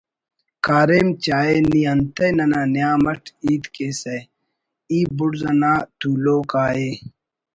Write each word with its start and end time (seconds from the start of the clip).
کاریم 0.65 1.07
چاہے 1.23 1.57
نی 1.69 1.81
انتئے 1.91 2.27
ننا 2.37 2.61
نیام 2.73 3.01
اٹ 3.11 3.23
ہیت 3.43 3.63
کیسہ 3.75 4.15
ای 4.91 4.99
بڑز 5.17 5.41
انا 5.51 5.73
تولوک 5.99 6.51
آ 6.63 6.65
ءِ 6.87 6.91